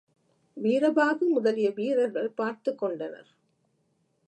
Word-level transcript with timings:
வீரபாகு 0.63 1.27
முதலிய 1.29 1.71
வீரர்கள் 1.71 2.29
பார்த்துக் 2.29 2.77
கொண்டனர். 2.77 3.29